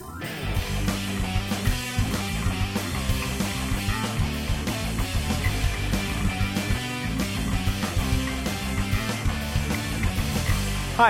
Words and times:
Hi, 0.00 0.06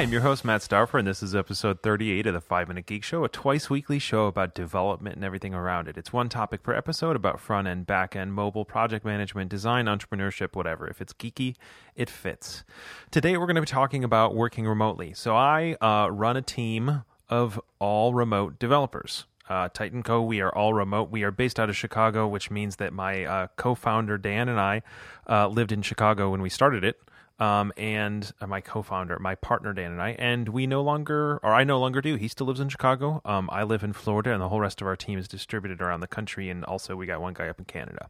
I'm 0.00 0.10
your 0.10 0.22
host, 0.22 0.42
Matt 0.42 0.62
Stauffer, 0.62 0.96
and 0.96 1.06
this 1.06 1.22
is 1.22 1.34
episode 1.34 1.82
38 1.82 2.26
of 2.28 2.32
the 2.32 2.40
5 2.40 2.68
Minute 2.68 2.86
Geek 2.86 3.04
Show, 3.04 3.24
a 3.24 3.28
twice 3.28 3.68
weekly 3.68 3.98
show 3.98 4.26
about 4.26 4.54
development 4.54 5.16
and 5.16 5.24
everything 5.24 5.52
around 5.52 5.88
it. 5.88 5.98
It's 5.98 6.10
one 6.10 6.30
topic 6.30 6.62
per 6.62 6.72
episode 6.72 7.14
about 7.14 7.40
front 7.40 7.68
end, 7.68 7.86
back 7.86 8.16
end, 8.16 8.32
mobile, 8.32 8.64
project 8.64 9.04
management, 9.04 9.50
design, 9.50 9.84
entrepreneurship, 9.84 10.56
whatever. 10.56 10.88
If 10.88 11.02
it's 11.02 11.12
geeky, 11.12 11.56
it 11.94 12.08
fits. 12.08 12.64
Today, 13.10 13.36
we're 13.36 13.44
going 13.44 13.56
to 13.56 13.60
be 13.60 13.66
talking 13.66 14.02
about 14.02 14.34
working 14.34 14.66
remotely. 14.66 15.12
So, 15.12 15.36
I 15.36 15.76
uh, 15.82 16.08
run 16.10 16.38
a 16.38 16.42
team 16.42 17.02
of 17.28 17.60
all 17.78 18.14
remote 18.14 18.58
developers. 18.58 19.24
Uh, 19.48 19.68
Tighten 19.68 20.02
Co. 20.02 20.20
We 20.22 20.40
are 20.40 20.54
all 20.54 20.74
remote. 20.74 21.10
We 21.10 21.22
are 21.22 21.30
based 21.30 21.58
out 21.58 21.70
of 21.70 21.76
Chicago, 21.76 22.28
which 22.28 22.50
means 22.50 22.76
that 22.76 22.92
my 22.92 23.24
uh, 23.24 23.46
co-founder 23.56 24.18
Dan 24.18 24.48
and 24.48 24.60
I 24.60 24.82
uh, 25.28 25.48
lived 25.48 25.72
in 25.72 25.80
Chicago 25.80 26.30
when 26.30 26.42
we 26.42 26.50
started 26.50 26.84
it 26.84 27.00
um, 27.38 27.72
and 27.76 28.32
my 28.46 28.60
co-founder, 28.60 29.18
my 29.18 29.34
partner 29.34 29.72
Dan 29.72 29.92
and 29.92 30.02
I, 30.02 30.10
and 30.18 30.48
we 30.48 30.66
no 30.66 30.82
longer, 30.82 31.38
or 31.42 31.54
I 31.54 31.64
no 31.64 31.78
longer 31.78 32.00
do. 32.00 32.16
He 32.16 32.28
still 32.28 32.46
lives 32.46 32.60
in 32.60 32.68
Chicago. 32.68 33.20
Um, 33.24 33.48
I 33.52 33.62
live 33.62 33.84
in 33.84 33.92
Florida, 33.92 34.32
and 34.32 34.40
the 34.40 34.48
whole 34.48 34.60
rest 34.60 34.80
of 34.80 34.86
our 34.86 34.96
team 34.96 35.18
is 35.18 35.28
distributed 35.28 35.80
around 35.80 36.00
the 36.00 36.08
country, 36.08 36.50
and 36.50 36.64
also 36.64 36.96
we 36.96 37.06
got 37.06 37.20
one 37.20 37.34
guy 37.34 37.48
up 37.48 37.58
in 37.58 37.64
Canada. 37.64 38.08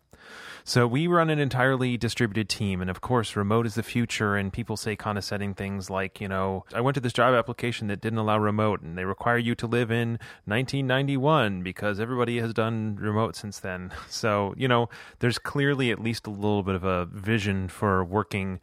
So 0.64 0.86
we 0.86 1.06
run 1.06 1.30
an 1.30 1.38
entirely 1.38 1.96
distributed 1.96 2.48
team, 2.48 2.80
and 2.80 2.90
of 2.90 3.00
course, 3.00 3.36
remote 3.36 3.66
is 3.66 3.74
the 3.74 3.82
future. 3.82 4.36
And 4.36 4.52
people 4.52 4.76
say 4.76 4.96
condescending 4.96 5.54
things 5.54 5.88
like, 5.88 6.20
you 6.20 6.28
know, 6.28 6.64
I 6.74 6.80
went 6.80 6.94
to 6.96 7.00
this 7.00 7.12
job 7.12 7.34
application 7.34 7.88
that 7.88 8.00
didn't 8.00 8.18
allow 8.18 8.38
remote, 8.38 8.82
and 8.82 8.96
they 8.96 9.04
require 9.04 9.38
you 9.38 9.54
to 9.56 9.66
live 9.66 9.90
in 9.90 10.18
1991 10.44 11.62
because 11.62 12.00
everybody 12.00 12.38
has 12.40 12.52
done 12.52 12.96
remote 12.96 13.36
since 13.36 13.58
then. 13.60 13.92
So 14.10 14.54
you 14.56 14.66
know, 14.66 14.88
there's 15.20 15.38
clearly 15.38 15.90
at 15.90 16.00
least 16.00 16.26
a 16.26 16.30
little 16.30 16.62
bit 16.62 16.74
of 16.74 16.82
a 16.82 17.04
vision 17.06 17.68
for 17.68 18.04
working 18.04 18.58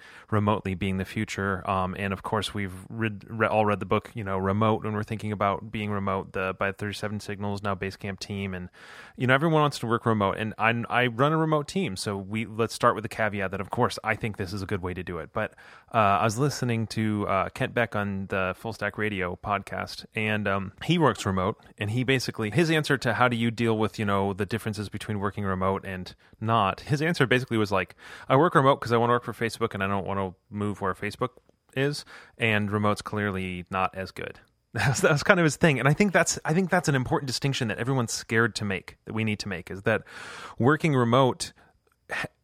remotely 0.55 0.73
being 0.73 0.97
the 0.97 1.05
future. 1.05 1.69
Um, 1.69 1.95
and 1.99 2.13
of 2.13 2.23
course, 2.23 2.53
we've 2.53 2.73
read, 2.89 3.25
all 3.49 3.65
read 3.65 3.79
the 3.79 3.85
book, 3.85 4.11
you 4.13 4.23
know, 4.23 4.37
remote 4.37 4.83
when 4.83 4.93
we're 4.93 5.03
thinking 5.03 5.31
about 5.31 5.71
being 5.71 5.91
remote. 5.91 6.31
The 6.31 6.55
by 6.57 6.71
37 6.71 7.19
Signals 7.19 7.61
now 7.61 7.75
Basecamp 7.75 8.19
team, 8.19 8.53
and 8.53 8.69
you 9.17 9.27
know, 9.27 9.33
everyone 9.33 9.61
wants 9.61 9.79
to 9.79 9.87
work 9.87 10.05
remote, 10.05 10.37
and 10.37 10.53
I 10.57 10.83
I 10.89 11.07
run 11.07 11.33
a 11.33 11.37
remote 11.37 11.67
team. 11.67 11.97
So 11.97 12.15
we 12.15 12.45
let's 12.45 12.73
start 12.73 12.95
with 12.95 13.03
the 13.03 13.09
caveat 13.09 13.51
that, 13.51 13.61
of 13.61 13.69
course, 13.69 13.99
I 14.03 14.15
think 14.15 14.37
this 14.37 14.53
is 14.53 14.61
a 14.61 14.65
good 14.65 14.81
way 14.81 14.93
to 14.93 15.03
do 15.03 15.17
it. 15.17 15.31
But 15.33 15.53
uh, 15.93 15.97
I 15.97 16.23
was 16.23 16.37
listening 16.37 16.87
to 16.87 17.27
uh, 17.27 17.49
Kent 17.49 17.73
Beck 17.73 17.95
on 17.95 18.27
the 18.27 18.55
Full 18.57 18.73
Stack 18.73 18.97
Radio 18.97 19.37
podcast, 19.43 20.05
and 20.15 20.47
um, 20.47 20.71
he 20.85 20.97
works 20.97 21.25
remote, 21.25 21.57
and 21.77 21.91
he 21.91 22.03
basically 22.03 22.51
his 22.51 22.71
answer 22.71 22.97
to 22.97 23.15
how 23.15 23.27
do 23.27 23.35
you 23.35 23.51
deal 23.51 23.77
with 23.77 23.99
you 23.99 24.05
know 24.05 24.33
the 24.33 24.45
differences 24.45 24.89
between 24.89 25.19
working 25.19 25.43
remote 25.43 25.83
and 25.85 26.15
not. 26.39 26.81
His 26.81 27.01
answer 27.01 27.25
basically 27.27 27.57
was 27.57 27.71
like, 27.71 27.95
I 28.29 28.35
work 28.35 28.55
remote 28.55 28.79
because 28.79 28.91
I 28.91 28.97
want 28.97 29.09
to 29.09 29.13
work 29.13 29.23
for 29.23 29.33
Facebook, 29.33 29.73
and 29.73 29.83
I 29.83 29.87
don't 29.87 30.05
want 30.05 30.19
to 30.19 30.35
move 30.49 30.81
where 30.81 30.93
Facebook 30.93 31.29
is, 31.75 32.05
and 32.37 32.71
remote's 32.71 33.01
clearly 33.01 33.65
not 33.69 33.95
as 33.95 34.11
good. 34.11 34.39
That's, 34.73 34.99
that's 34.99 35.23
kind 35.23 35.39
of 35.39 35.45
his 35.45 35.55
thing, 35.55 35.79
and 35.79 35.87
I 35.87 35.93
think 35.93 36.11
that's 36.11 36.37
I 36.43 36.53
think 36.53 36.69
that's 36.69 36.89
an 36.89 36.95
important 36.95 37.27
distinction 37.27 37.69
that 37.69 37.77
everyone's 37.77 38.11
scared 38.11 38.55
to 38.55 38.65
make 38.65 38.97
that 39.05 39.13
we 39.13 39.23
need 39.23 39.39
to 39.39 39.47
make 39.47 39.71
is 39.71 39.83
that 39.83 40.03
working 40.59 40.93
remote 40.93 41.53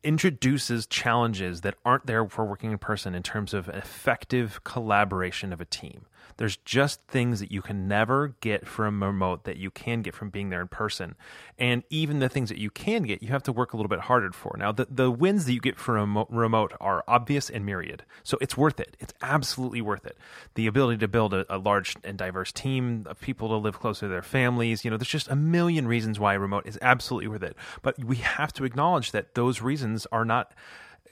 introduces 0.03 0.87
challenges 0.87 1.61
that 1.61 1.75
aren't 1.85 2.05
there 2.05 2.27
for 2.27 2.45
working 2.45 2.71
in 2.71 2.77
person 2.77 3.15
in 3.15 3.23
terms 3.23 3.53
of 3.53 3.69
effective 3.69 4.63
collaboration 4.63 5.53
of 5.53 5.61
a 5.61 5.65
team. 5.65 6.05
There's 6.37 6.57
just 6.57 7.01
things 7.07 7.39
that 7.39 7.51
you 7.51 7.61
can 7.61 7.87
never 7.87 8.35
get 8.41 8.67
from 8.67 9.03
remote 9.03 9.43
that 9.43 9.57
you 9.57 9.69
can 9.69 10.01
get 10.01 10.15
from 10.15 10.29
being 10.29 10.49
there 10.49 10.61
in 10.61 10.67
person. 10.67 11.15
And 11.59 11.83
even 11.89 12.19
the 12.19 12.29
things 12.29 12.49
that 12.49 12.57
you 12.57 12.69
can 12.69 13.03
get, 13.03 13.21
you 13.21 13.29
have 13.29 13.43
to 13.43 13.51
work 13.51 13.73
a 13.73 13.77
little 13.77 13.89
bit 13.89 13.99
harder 13.99 14.31
for. 14.31 14.55
Now, 14.57 14.71
the, 14.71 14.87
the 14.89 15.11
wins 15.11 15.45
that 15.45 15.53
you 15.53 15.59
get 15.59 15.77
from 15.77 16.25
remote 16.29 16.73
are 16.79 17.03
obvious 17.07 17.49
and 17.49 17.65
myriad. 17.65 18.05
So 18.23 18.37
it's 18.41 18.57
worth 18.57 18.79
it. 18.79 18.97
It's 18.99 19.13
absolutely 19.21 19.81
worth 19.81 20.05
it. 20.05 20.17
The 20.55 20.67
ability 20.67 20.99
to 20.99 21.07
build 21.07 21.33
a, 21.33 21.45
a 21.53 21.57
large 21.57 21.95
and 22.03 22.17
diverse 22.17 22.51
team 22.51 23.05
of 23.07 23.19
people 23.19 23.49
to 23.49 23.57
live 23.57 23.79
closer 23.79 24.05
to 24.05 24.07
their 24.07 24.21
families. 24.23 24.83
You 24.83 24.91
know, 24.91 24.97
there's 24.97 25.09
just 25.09 25.29
a 25.29 25.35
million 25.35 25.87
reasons 25.87 26.19
why 26.19 26.33
remote 26.33 26.65
is 26.65 26.79
absolutely 26.81 27.27
worth 27.27 27.43
it. 27.43 27.55
But 27.81 28.03
we 28.03 28.15
have 28.17 28.53
to 28.53 28.63
acknowledge 28.63 29.11
that 29.11 29.35
those 29.35 29.61
reasons 29.61 29.90
are 30.11 30.25
not 30.25 30.53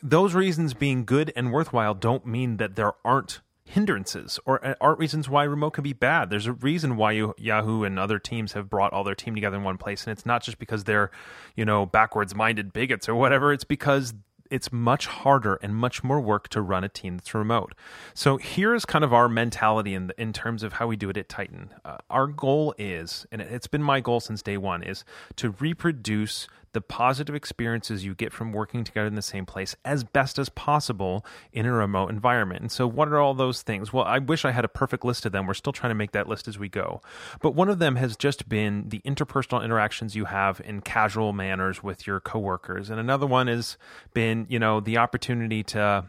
those 0.01 0.34
reasons 0.34 0.73
being 0.73 1.06
good 1.06 1.31
and 1.35 1.51
worthwhile 1.51 1.94
don't 1.94 2.25
mean 2.25 2.57
that 2.57 2.75
there 2.75 2.94
aren't 3.03 3.41
hindrances 3.69 4.40
or 4.45 4.75
aren't 4.81 5.00
reasons 5.00 5.29
why 5.29 5.44
remote 5.44 5.72
can 5.72 5.84
be 5.84 5.94
bad. 5.94 6.29
There's 6.29 6.47
a 6.47 6.53
reason 6.53 6.97
why 6.97 7.12
you, 7.12 7.35
Yahoo 7.38 7.84
and 7.84 8.00
other 8.00 8.17
teams 8.17 8.53
have 8.53 8.69
brought 8.69 8.94
all 8.94 9.03
their 9.03 9.16
team 9.16 9.35
together 9.35 9.57
in 9.57 9.63
one 9.63 9.78
place, 9.78 10.06
and 10.06 10.12
it's 10.12 10.25
not 10.25 10.41
just 10.41 10.57
because 10.57 10.85
they're, 10.85 11.12
you 11.56 11.66
know, 11.66 11.85
backwards 11.85 12.34
minded 12.34 12.73
bigots 12.73 13.07
or 13.07 13.16
whatever. 13.16 13.53
It's 13.53 13.63
because 13.63 14.13
it's 14.50 14.72
much 14.72 15.06
harder 15.06 15.59
and 15.61 15.75
much 15.75 16.03
more 16.03 16.19
work 16.19 16.50
to 16.50 16.61
run 16.61 16.84
a 16.84 16.90
team 16.90 17.17
that's 17.17 17.35
remote. 17.35 17.75
So 18.16 18.38
here's 18.38 18.85
kind 18.85 19.03
of 19.03 19.13
our 19.13 19.29
mentality 19.29 19.94
in 19.94 20.11
in 20.17 20.34
terms 20.34 20.63
of 20.63 20.73
how 20.73 20.88
we 20.88 20.96
do 20.96 21.09
it 21.09 21.17
at 21.17 21.29
Tighten. 21.29 21.69
Uh, 21.85 21.97
our 22.09 22.25
goal 22.25 22.73
is, 22.79 23.28
and 23.31 23.41
it's 23.41 23.67
been 23.67 23.84
my 23.84 24.00
goal 24.00 24.19
since 24.19 24.41
day 24.41 24.57
one, 24.57 24.81
is 24.81 25.03
to 25.35 25.51
reproduce 25.59 26.47
the 26.74 26.81
positive 26.81 27.35
experiences 27.35 28.06
you 28.06 28.16
get 28.16 28.31
from 28.31 28.52
working 28.52 28.84
together 28.84 29.07
in 29.07 29.16
the 29.16 29.22
same 29.22 29.46
place 29.46 29.75
as 29.85 30.03
best 30.03 30.38
as 30.38 30.50
possible 30.50 31.25
in 31.52 31.66
a 31.66 31.72
remote 31.72 32.09
environment. 32.09 32.62
And 32.62 32.72
so, 32.72 32.88
what 32.88 33.07
are 33.07 33.19
all 33.19 33.34
those 33.34 33.62
things? 33.62 33.91
Well, 33.91 34.06
I 34.06 34.19
wish 34.19 34.46
I 34.46 34.52
had 34.52 34.66
a 34.66 34.69
perfect 34.69 35.03
list 35.03 35.25
of 35.25 35.31
them. 35.31 35.47
We're 35.47 35.53
still 35.53 35.74
trying 35.74 35.91
to 35.91 35.96
make 35.96 36.12
that 36.12 36.28
list 36.28 36.47
as 36.47 36.59
we 36.59 36.69
go. 36.69 37.02
But 37.41 37.56
one 37.56 37.69
of 37.69 37.79
them 37.79 37.96
has 37.96 38.16
just 38.16 38.47
been 38.50 38.90
the 38.90 39.00
interpersonal 39.00 39.63
interactions 39.63 40.16
you 40.16 40.25
have 40.25 40.62
in 40.63 40.81
casual 40.81 41.34
manners 41.34 41.84
with 41.84 42.06
your 42.06 42.19
coworkers. 42.19 42.90
And 42.90 43.00
another 43.00 43.28
one 43.28 43.47
has 43.47 43.78
been, 44.13 44.46
you 44.50 44.59
know, 44.59 44.79
the 44.79 44.97
opportunity 44.97 45.63
to 45.63 46.06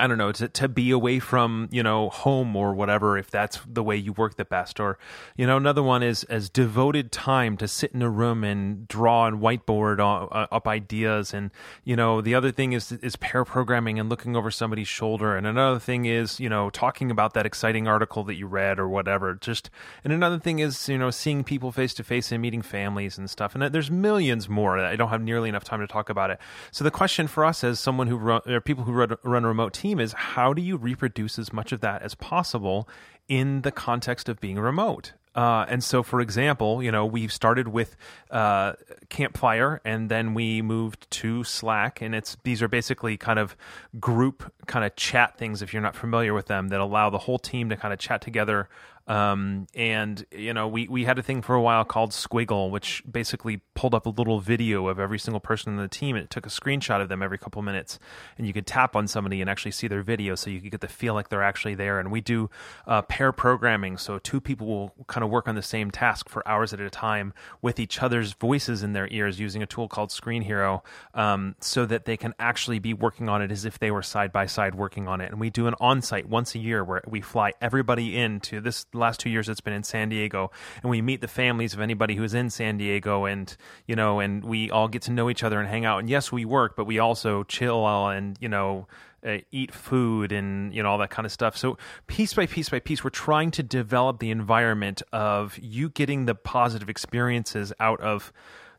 I 0.00 0.06
don't 0.06 0.18
know, 0.18 0.32
to, 0.32 0.48
to 0.48 0.68
be 0.68 0.90
away 0.90 1.18
from, 1.18 1.68
you 1.70 1.82
know, 1.82 2.08
home 2.08 2.56
or 2.56 2.74
whatever, 2.74 3.18
if 3.18 3.30
that's 3.30 3.60
the 3.66 3.82
way 3.82 3.94
you 3.94 4.12
work 4.14 4.36
the 4.36 4.44
best. 4.44 4.80
Or, 4.80 4.98
you 5.36 5.46
know, 5.46 5.58
another 5.58 5.82
one 5.82 6.02
is 6.02 6.24
as 6.24 6.48
devoted 6.48 7.12
time 7.12 7.56
to 7.58 7.68
sit 7.68 7.92
in 7.92 8.00
a 8.00 8.08
room 8.08 8.42
and 8.42 8.88
draw 8.88 9.26
and 9.26 9.38
whiteboard 9.38 10.00
uh, 10.00 10.46
up 10.50 10.66
ideas. 10.66 11.34
And, 11.34 11.50
you 11.84 11.94
know, 11.94 12.22
the 12.22 12.34
other 12.34 12.50
thing 12.50 12.72
is, 12.72 12.90
is 12.90 13.16
pair 13.16 13.44
programming 13.44 13.98
and 13.98 14.08
looking 14.08 14.34
over 14.34 14.50
somebody's 14.50 14.88
shoulder. 14.88 15.36
And 15.36 15.46
another 15.46 15.78
thing 15.78 16.06
is, 16.06 16.40
you 16.40 16.48
know, 16.48 16.70
talking 16.70 17.10
about 17.10 17.34
that 17.34 17.44
exciting 17.44 17.86
article 17.86 18.24
that 18.24 18.34
you 18.34 18.46
read 18.46 18.78
or 18.78 18.88
whatever. 18.88 19.34
Just, 19.34 19.68
and 20.02 20.12
another 20.12 20.38
thing 20.38 20.58
is, 20.58 20.88
you 20.88 20.98
know, 20.98 21.10
seeing 21.10 21.44
people 21.44 21.70
face 21.70 21.92
to 21.94 22.02
face 22.02 22.32
and 22.32 22.40
meeting 22.40 22.62
families 22.62 23.18
and 23.18 23.28
stuff. 23.28 23.54
And 23.54 23.62
there's 23.62 23.90
millions 23.90 24.48
more. 24.48 24.78
I 24.78 24.96
don't 24.96 25.10
have 25.10 25.22
nearly 25.22 25.50
enough 25.50 25.64
time 25.64 25.80
to 25.80 25.86
talk 25.86 26.08
about 26.08 26.30
it. 26.30 26.38
So 26.72 26.82
the 26.82 26.90
question 26.90 27.28
for 27.28 27.44
us 27.44 27.62
as 27.62 27.78
someone 27.78 28.06
who 28.06 28.16
run, 28.16 28.40
or 28.46 28.60
people 28.60 28.84
who 28.84 28.92
run, 28.92 29.16
run 29.22 29.44
remote 29.44 29.74
team 29.92 30.00
is 30.00 30.12
how 30.12 30.52
do 30.54 30.62
you 30.62 30.76
reproduce 30.76 31.38
as 31.38 31.52
much 31.52 31.70
of 31.72 31.80
that 31.80 32.02
as 32.02 32.14
possible 32.14 32.88
in 33.28 33.60
the 33.62 33.70
context 33.70 34.28
of 34.28 34.40
being 34.40 34.58
remote? 34.58 35.12
Uh, 35.34 35.64
and 35.68 35.82
so, 35.82 36.02
for 36.02 36.20
example, 36.20 36.82
you 36.82 36.92
know, 36.92 37.06
we've 37.06 37.32
started 37.32 37.68
with 37.68 37.96
uh, 38.30 38.74
Campfire, 39.08 39.80
and 39.82 40.10
then 40.10 40.34
we 40.34 40.60
moved 40.60 41.10
to 41.10 41.42
Slack, 41.42 42.02
and 42.02 42.14
it's 42.14 42.36
these 42.44 42.60
are 42.60 42.68
basically 42.68 43.16
kind 43.16 43.38
of 43.38 43.56
group 43.98 44.52
kind 44.66 44.84
of 44.84 44.94
chat 44.96 45.38
things. 45.38 45.62
If 45.62 45.72
you're 45.72 45.82
not 45.82 45.96
familiar 45.96 46.34
with 46.34 46.46
them, 46.46 46.68
that 46.68 46.80
allow 46.80 47.08
the 47.08 47.18
whole 47.18 47.38
team 47.38 47.70
to 47.70 47.76
kind 47.76 47.94
of 47.94 47.98
chat 47.98 48.20
together 48.20 48.68
um, 49.06 49.66
and 49.74 50.24
you 50.30 50.54
know, 50.54 50.68
we 50.68 50.88
we 50.88 51.04
had 51.04 51.18
a 51.18 51.22
thing 51.22 51.42
for 51.42 51.54
a 51.54 51.60
while 51.60 51.84
called 51.84 52.10
Sqwiggle, 52.10 52.70
which 52.70 53.02
basically 53.10 53.60
pulled 53.74 53.94
up 53.94 54.06
a 54.06 54.10
little 54.10 54.40
video 54.40 54.88
of 54.88 54.98
every 54.98 55.18
single 55.18 55.40
person 55.40 55.72
in 55.72 55.78
the 55.78 55.88
team, 55.88 56.16
and 56.16 56.24
it 56.24 56.30
took 56.30 56.46
a 56.46 56.50
screenshot 56.50 57.00
of 57.00 57.08
them 57.08 57.22
every 57.22 57.38
couple 57.38 57.62
minutes, 57.62 57.98
and 58.38 58.46
you 58.46 58.52
could 58.52 58.66
tap 58.66 58.94
on 58.94 59.06
somebody 59.06 59.40
and 59.40 59.50
actually 59.50 59.72
see 59.72 59.88
their 59.88 60.02
video, 60.02 60.34
so 60.34 60.50
you 60.50 60.60
could 60.60 60.70
get 60.70 60.80
the 60.80 60.88
feel 60.88 61.14
like 61.14 61.28
they're 61.28 61.42
actually 61.42 61.74
there. 61.74 61.98
And 61.98 62.10
we 62.12 62.20
do 62.20 62.50
uh, 62.86 63.02
pair 63.02 63.32
programming, 63.32 63.98
so 63.98 64.18
two 64.18 64.40
people 64.40 64.66
will 64.66 64.94
kind 65.06 65.24
of 65.24 65.30
work 65.30 65.48
on 65.48 65.54
the 65.54 65.62
same 65.62 65.90
task 65.90 66.28
for 66.28 66.46
hours 66.46 66.72
at 66.72 66.80
a 66.80 66.90
time 66.90 67.32
with 67.60 67.80
each 67.80 68.02
other's 68.02 68.32
voices 68.34 68.82
in 68.82 68.92
their 68.92 69.08
ears, 69.10 69.40
using 69.40 69.62
a 69.62 69.66
tool 69.66 69.88
called 69.88 70.10
Screenhero, 70.10 70.82
um, 71.14 71.56
so 71.60 71.86
that 71.86 72.04
they 72.04 72.16
can 72.16 72.34
actually 72.38 72.78
be 72.78 72.94
working 72.94 73.28
on 73.28 73.42
it 73.42 73.50
as 73.50 73.64
if 73.64 73.78
they 73.78 73.90
were 73.90 74.02
side 74.02 74.32
by 74.32 74.46
side 74.46 74.74
working 74.74 75.08
on 75.08 75.20
it. 75.20 75.30
And 75.30 75.40
we 75.40 75.50
do 75.50 75.66
an 75.66 75.74
on-site 75.80 76.28
once 76.28 76.54
a 76.54 76.58
year 76.58 76.84
where 76.84 77.02
we 77.06 77.20
fly 77.20 77.52
everybody 77.60 78.16
into 78.16 78.60
this 78.60 78.86
the 78.92 78.98
last 78.98 79.20
two 79.20 79.30
years 79.30 79.48
it's 79.48 79.60
been 79.60 79.72
in 79.72 79.82
San 79.82 80.08
Diego, 80.08 80.50
and 80.82 80.90
we 80.90 81.02
meet 81.02 81.20
the 81.20 81.28
families 81.28 81.74
of 81.74 81.80
anybody 81.80 82.14
who's 82.14 82.34
in 82.34 82.50
San 82.50 82.76
Diego, 82.78 83.24
and 83.24 83.56
you 83.86 83.96
know, 83.96 84.20
and 84.20 84.44
we 84.44 84.70
all 84.70 84.88
get 84.88 85.02
to 85.02 85.12
know 85.12 85.28
each 85.28 85.42
other 85.42 85.58
and 85.58 85.68
hang 85.68 85.84
out. 85.84 85.98
And 85.98 86.08
yes, 86.08 86.30
we 86.30 86.44
work, 86.44 86.76
but 86.76 86.84
we 86.84 86.98
also 86.98 87.42
chill 87.44 87.82
and 87.82 88.36
you 88.40 88.48
know. 88.48 88.86
Uh, 89.24 89.38
eat 89.52 89.72
food 89.72 90.32
and 90.32 90.74
you 90.74 90.82
know 90.82 90.90
all 90.90 90.98
that 90.98 91.10
kind 91.10 91.24
of 91.24 91.30
stuff. 91.30 91.56
So 91.56 91.78
piece 92.08 92.34
by 92.34 92.44
piece 92.46 92.68
by 92.68 92.80
piece, 92.80 93.04
we're 93.04 93.10
trying 93.10 93.52
to 93.52 93.62
develop 93.62 94.18
the 94.18 94.32
environment 94.32 95.00
of 95.12 95.56
you 95.62 95.90
getting 95.90 96.26
the 96.26 96.34
positive 96.34 96.88
experiences 96.88 97.72
out 97.78 98.00
of 98.00 98.32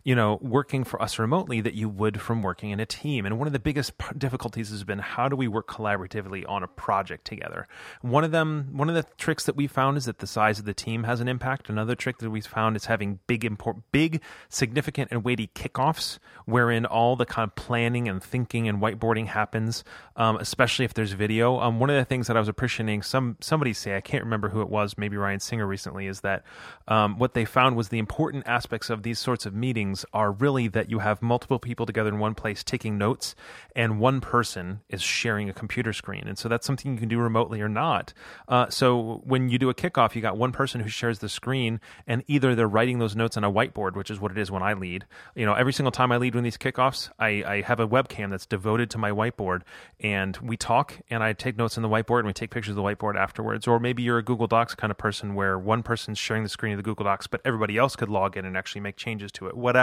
you 0.04 0.16
know, 0.16 0.38
working 0.42 0.84
for 0.84 1.02
us 1.02 1.18
remotely 1.18 1.62
that 1.62 1.76
you 1.76 1.88
would 1.88 2.20
from 2.20 2.42
working 2.42 2.72
in 2.72 2.80
a 2.80 2.86
team. 2.86 3.26
And 3.26 3.38
one 3.38 3.48
of 3.48 3.54
the 3.54 3.60
biggest 3.60 3.94
difficulties 4.18 4.70
has 4.70 4.84
been 4.84 5.00
how 5.00 5.30
do 5.30 5.36
we 5.36 5.48
work 5.48 5.68
collaboratively 5.68 6.48
on 6.48 6.62
a 6.62 6.68
project 6.68 7.26
together? 7.26 7.68
One 8.02 8.24
of 8.24 8.32
them, 8.32 8.70
one 8.74 8.90
of 8.90 8.96
the 8.96 9.06
tricks 9.18 9.46
that 9.46 9.56
we 9.56 9.68
found 9.68 9.98
is 9.98 10.06
that 10.06 10.20
the 10.20 10.28
size 10.28 10.60
of 10.60 10.66
the 10.66 10.74
team 10.74 11.04
has 11.04 11.22
an 11.22 11.30
impact. 11.30 11.70
Another 11.70 11.96
trick 11.96 12.18
that 12.18 12.30
we 12.30 12.42
found 12.42 12.76
is 12.76 12.86
having 12.86 13.20
big, 13.28 13.46
import, 13.46 13.78
big, 13.92 14.22
significant, 14.50 15.10
and 15.12 15.24
weighty 15.24 15.48
kickoffs, 15.48 16.20
wherein 16.46 16.86
all 16.86 17.16
the 17.16 17.26
kind 17.26 17.48
of 17.48 17.56
planning 17.56 18.10
and 18.10 18.22
thinking 18.22 18.68
and 18.68 18.82
whiteboarding 18.82 19.28
happens, 19.28 19.86
um, 20.18 20.36
especially 20.38 20.84
if 20.84 20.94
there's 20.94 21.14
video. 21.14 21.60
Um, 21.60 21.80
one 21.80 21.90
of 21.90 21.96
the 21.96 22.06
things 22.06 22.28
that 22.28 22.36
I 22.36 22.40
was 22.40 22.50
appreciating 22.50 23.04
some 23.04 23.38
somebody 23.40 23.72
say, 23.72 23.96
I 23.96 24.02
can't 24.02 24.24
remember 24.24 24.50
who 24.50 24.62
it 24.62 24.70
was, 24.70 24.98
maybe 24.98 25.16
Ryan 25.16 25.40
Singer 25.40 25.66
recently, 25.66 26.08
is 26.08 26.22
that 26.22 26.44
um, 26.90 27.18
what 27.18 27.34
they 27.34 27.46
found 27.46 27.78
was 27.78 27.88
the 27.88 28.00
important 28.00 28.46
aspects 28.48 28.90
of 28.90 29.04
these 29.04 29.20
sorts 29.20 29.46
of 29.46 29.54
meetings 29.54 29.93
are 30.13 30.31
really 30.31 30.68
that 30.69 30.90
you 30.90 31.00
have 31.00 31.22
multiple 31.22 31.60
people 31.60 31.86
together 31.86 32.10
in 32.10 32.19
one 32.19 32.36
place 32.36 32.63
taking 32.63 32.98
notes, 32.98 33.36
and 33.75 34.00
one 34.00 34.22
person 34.22 34.81
is 34.90 35.01
sharing 35.01 35.50
a 35.50 35.54
computer 35.54 35.94
screen. 35.94 36.28
And 36.28 36.38
so 36.38 36.50
that's 36.50 36.66
something 36.66 36.94
you 36.94 37.00
can 37.00 37.10
do 37.10 37.19
remotely 37.19 37.62
or 37.62 37.69
not. 37.69 38.13
Uh, 38.48 38.69
so 38.69 39.22
when 39.24 39.50
you 39.50 39.57
do 39.57 39.69
a 39.69 39.74
kickoff, 39.74 40.16
you 40.16 40.22
got 40.22 40.38
one 40.38 40.51
person 40.51 40.81
who 40.81 40.90
shares 40.90 41.19
the 41.19 41.30
screen, 41.30 41.80
and 42.07 42.24
either 42.28 42.56
they're 42.56 42.68
writing 42.68 43.00
those 43.00 43.16
notes 43.16 43.38
on 43.38 43.44
a 43.44 43.51
whiteboard, 43.51 43.95
which 43.95 44.10
is 44.10 44.19
what 44.19 44.31
it 44.31 44.38
is 44.38 44.50
when 44.50 44.63
I 44.63 44.74
lead. 44.74 45.06
You 45.36 45.45
know, 45.45 45.54
every 45.54 45.74
single 45.74 45.92
time 45.92 46.12
I 46.12 46.18
lead 46.18 46.36
one 46.36 46.40
of 46.40 46.44
these 46.44 46.57
kickoffs, 46.57 47.10
I, 47.19 47.44
I 47.44 47.62
have 47.62 47.80
a 47.80 47.88
webcam 47.88 48.30
that's 48.30 48.45
devoted 48.45 48.90
to 48.92 48.98
my 48.98 49.12
whiteboard, 49.12 49.62
and 50.00 50.38
we 50.38 50.57
talk, 50.57 51.00
and 51.10 51.24
I 51.24 51.34
take 51.34 51.57
notes 51.57 51.78
on 51.78 51.84
the 51.84 51.90
whiteboard, 51.90 52.19
and 52.19 52.28
we 52.28 52.34
take 52.34 52.51
pictures 52.51 52.72
of 52.72 52.75
the 52.75 52.84
whiteboard 52.84 53.16
afterwards. 53.16 53.68
Or 53.68 53.80
maybe 53.80 54.04
you're 54.04 54.18
a 54.18 54.24
Google 54.24 54.48
Docs 54.48 54.75
kind 54.75 54.92
of 54.92 54.98
person 54.98 55.36
where 55.36 55.57
one 55.57 55.84
person's 55.84 56.18
sharing 56.18 56.44
the 56.44 56.50
screen 56.50 56.74
of 56.74 56.78
the 56.78 56.84
Google 56.84 57.06
Docs, 57.06 57.28
but 57.28 57.42
everybody 57.45 57.78
else 57.78 57.95
could 57.95 58.10
log 58.10 58.38
in 58.38 58.45
and 58.45 58.57
actually 58.57 58.81
make 58.81 58.95
changes 58.95 59.31
to 59.34 59.48
it. 59.48 59.56
Whatever 59.56 59.82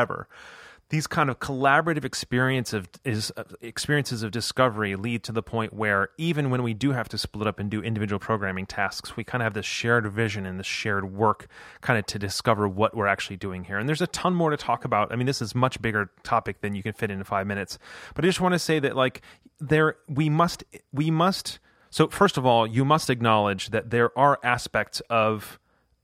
these 0.91 1.07
kind 1.07 1.31
of 1.31 1.39
collaborative 1.39 2.05
experience 2.05 2.73
of 2.73 2.89
is 3.05 3.33
uh, 3.37 3.45
experiences 3.61 4.25
of 4.25 4.33
discovery 4.33 4.97
lead 4.97 5.23
to 5.23 5.33
the 5.33 5.43
point 5.43 5.73
where 5.73 6.11
even 6.19 6.51
when 6.51 6.65
we 6.65 6.75
do 6.75 6.91
have 6.91 7.09
to 7.09 7.17
split 7.17 7.47
up 7.47 7.61
and 7.61 7.71
do 7.71 7.81
individual 7.81 8.19
programming 8.19 8.67
tasks, 8.67 9.17
we 9.17 9.23
kind 9.23 9.41
of 9.41 9.47
have 9.47 9.55
this 9.55 9.65
shared 9.65 10.11
vision 10.13 10.47
and 10.47 10.59
this 10.59 10.67
shared 10.67 11.13
work 11.13 11.47
kind 11.81 11.97
of 11.97 12.07
to 12.07 12.19
discover 12.19 12.69
what 12.69 12.97
we're 12.97 13.07
actually 13.07 13.37
doing 13.37 13.65
here. 13.65 13.79
And 13.79 13.89
there's 13.89 14.03
a 14.03 14.09
ton 14.09 14.35
more 14.35 14.51
to 14.51 14.57
talk 14.57 14.85
about. 14.85 15.13
I 15.13 15.17
mean, 15.17 15.27
this 15.27 15.41
is 15.41 15.55
much 15.55 15.81
bigger 15.81 16.11
topic 16.25 16.61
than 16.61 16.75
you 16.75 16.83
can 16.83 16.93
fit 16.93 17.11
in 17.11 17.23
five 17.23 17.47
minutes. 17.47 17.79
But 18.15 18.25
I 18.25 18.29
just 18.29 18.41
want 18.41 18.55
to 18.55 18.59
say 18.59 18.81
that 18.81 18.97
like 18.97 19.23
there 19.61 19.95
we 20.09 20.29
must 20.29 20.65
we 20.93 21.11
must 21.11 21.61
so 21.91 22.09
first 22.09 22.37
of 22.37 22.45
all, 22.45 22.67
you 22.67 22.85
must 22.85 23.11
acknowledge 23.11 23.71
that 23.71 23.91
there 23.91 24.17
are 24.19 24.41
aspects 24.43 25.01
of 25.09 25.61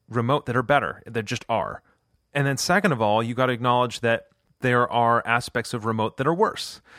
remote 0.09 0.47
that 0.47 0.57
are 0.57 0.63
better. 0.63 1.03
That 1.07 1.25
just 1.25 1.45
are. 1.49 1.83
And 2.37 2.47
then 2.47 2.59
second 2.59 2.93
of 2.93 3.01
all, 3.01 3.23
you 3.23 3.35
got 3.35 3.47
to 3.47 3.55
acknowledge 3.55 4.01
that 4.01 4.27
there 4.61 4.91
are 4.91 5.23
aspects 5.27 5.75
of 5.75 5.85
remote 5.85 6.17
that 6.17 6.27
are 6.27 6.35
worse. 6.35 6.81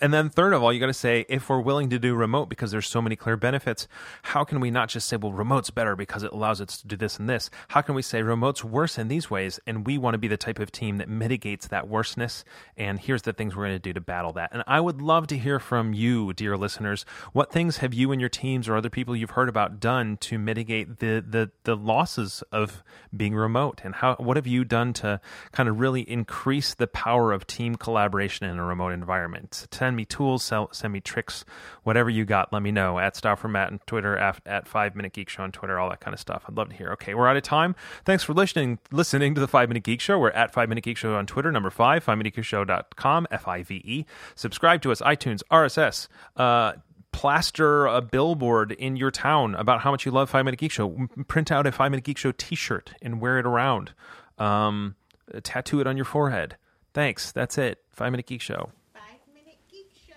And 0.00 0.12
then 0.12 0.30
third 0.30 0.52
of 0.52 0.62
all, 0.62 0.72
you 0.72 0.80
got 0.80 0.86
to 0.86 0.92
say 0.92 1.24
if 1.28 1.48
we're 1.48 1.60
willing 1.60 1.90
to 1.90 1.98
do 1.98 2.14
remote 2.16 2.46
because 2.46 2.72
there's 2.72 2.88
so 2.88 3.00
many 3.00 3.14
clear 3.14 3.36
benefits, 3.36 3.86
how 4.22 4.42
can 4.42 4.58
we 4.58 4.68
not 4.70 4.88
just 4.88 5.08
say 5.08 5.16
well 5.16 5.32
remote's 5.32 5.70
better 5.70 5.94
because 5.94 6.24
it 6.24 6.32
allows 6.32 6.60
us 6.60 6.80
to 6.80 6.88
do 6.88 6.96
this 6.96 7.18
and 7.20 7.28
this? 7.28 7.50
How 7.68 7.80
can 7.80 7.94
we 7.94 8.02
say 8.02 8.22
remote's 8.22 8.64
worse 8.64 8.98
in 8.98 9.06
these 9.06 9.30
ways 9.30 9.60
and 9.66 9.86
we 9.86 9.96
want 9.96 10.14
to 10.14 10.18
be 10.18 10.26
the 10.26 10.36
type 10.36 10.58
of 10.58 10.72
team 10.72 10.98
that 10.98 11.08
mitigates 11.08 11.68
that 11.68 11.86
worseness 11.86 12.44
and 12.76 12.98
here's 12.98 13.22
the 13.22 13.32
things 13.32 13.54
we're 13.54 13.66
going 13.66 13.76
to 13.76 13.78
do 13.78 13.92
to 13.92 14.00
battle 14.00 14.32
that. 14.32 14.50
And 14.52 14.64
I 14.66 14.80
would 14.80 15.00
love 15.00 15.28
to 15.28 15.38
hear 15.38 15.60
from 15.60 15.92
you, 15.92 16.32
dear 16.32 16.56
listeners, 16.56 17.04
what 17.32 17.52
things 17.52 17.76
have 17.76 17.94
you 17.94 18.10
and 18.10 18.20
your 18.20 18.30
teams 18.30 18.68
or 18.68 18.76
other 18.76 18.90
people 18.90 19.14
you've 19.14 19.30
heard 19.30 19.48
about 19.48 19.78
done 19.78 20.16
to 20.18 20.38
mitigate 20.38 20.98
the 20.98 21.24
the 21.26 21.50
the 21.64 21.76
losses 21.76 22.42
of 22.50 22.82
being 23.16 23.34
remote 23.34 23.82
and 23.84 23.96
how 23.96 24.16
what 24.16 24.36
have 24.36 24.46
you 24.46 24.64
done 24.64 24.92
to 24.94 25.20
kind 25.52 25.68
of 25.68 25.78
really 25.78 26.02
increase 26.02 26.74
the 26.74 26.86
power 27.00 27.32
of 27.32 27.46
team 27.46 27.76
collaboration 27.76 28.44
in 28.46 28.58
a 28.58 28.64
remote 28.64 28.92
environment? 28.92 29.66
Send 29.72 29.96
me 29.96 30.04
tools, 30.04 30.52
send 30.70 30.92
me 30.92 31.00
tricks, 31.00 31.46
whatever 31.82 32.10
you 32.10 32.26
got. 32.26 32.52
Let 32.52 32.60
me 32.60 32.70
know 32.70 32.98
at 32.98 33.14
stauffermatt 33.14 33.68
on 33.68 33.80
Twitter, 33.86 34.18
at, 34.18 34.38
at 34.44 34.68
Five 34.68 34.94
Minute 34.94 35.14
Geek 35.14 35.30
Show 35.30 35.42
on 35.42 35.50
Twitter, 35.50 35.78
all 35.78 35.88
that 35.88 36.00
kind 36.00 36.12
of 36.12 36.20
stuff. 36.20 36.44
I'd 36.46 36.58
love 36.58 36.68
to 36.68 36.76
hear. 36.76 36.92
Okay, 36.92 37.14
we're 37.14 37.26
out 37.26 37.38
of 37.38 37.42
time. 37.42 37.74
Thanks 38.04 38.22
for 38.22 38.34
listening. 38.34 38.80
Listening 38.92 39.34
to 39.34 39.40
the 39.40 39.48
Five 39.48 39.70
Minute 39.70 39.82
Geek 39.82 40.02
Show. 40.02 40.18
We're 40.18 40.28
at 40.32 40.52
Five 40.52 40.68
Minute 40.68 40.84
Geek 40.84 40.98
Show 40.98 41.14
on 41.14 41.24
Twitter. 41.24 41.50
Number 41.50 41.70
five, 41.70 42.04
Five 42.04 42.18
Minute 42.18 42.34
Geek 42.34 42.44
Show.com, 42.44 43.26
F 43.30 43.48
I 43.48 43.62
V 43.62 43.76
E. 43.76 44.04
Subscribe 44.34 44.82
to 44.82 44.92
us, 44.92 45.00
iTunes, 45.00 45.40
RSS. 45.50 46.06
Uh, 46.36 46.74
plaster 47.12 47.86
a 47.86 48.02
billboard 48.02 48.72
in 48.72 48.96
your 48.96 49.10
town 49.10 49.54
about 49.54 49.80
how 49.80 49.90
much 49.90 50.04
you 50.04 50.12
love 50.12 50.28
Five 50.28 50.44
Minute 50.44 50.60
Geek 50.60 50.70
Show. 50.70 51.08
Print 51.28 51.50
out 51.50 51.66
a 51.66 51.72
Five 51.72 51.92
Minute 51.92 52.04
Geek 52.04 52.18
Show 52.18 52.32
T-shirt 52.32 52.92
and 53.00 53.22
wear 53.22 53.38
it 53.38 53.46
around. 53.46 53.92
Um, 54.36 54.96
tattoo 55.42 55.80
it 55.80 55.86
on 55.86 55.96
your 55.96 56.04
forehead. 56.04 56.56
Thanks. 56.92 57.32
That's 57.32 57.58
it. 57.58 57.78
Five 57.90 58.10
Minute 58.10 58.26
Geek 58.26 58.40
Show. 58.42 58.70
Five 58.92 59.20
minute 59.34 59.58
geek. 59.70 59.90
Show. 60.08 60.14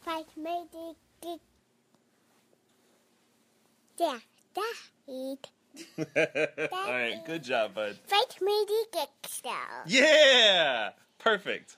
Five 0.00 0.26
Minute 0.36 0.96
Geek. 1.22 1.40
Yeah, 3.98 4.18
that 4.54 4.74
All 6.72 6.92
right, 6.92 7.20
good 7.24 7.42
job, 7.42 7.74
bud. 7.74 7.98
Five 8.06 8.40
minute 8.42 8.68
geek 8.92 9.08
show. 9.28 9.50
Yeah, 9.86 10.90
perfect. 11.18 11.76